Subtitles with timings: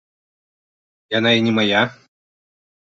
[1.17, 1.83] Яна і не мая.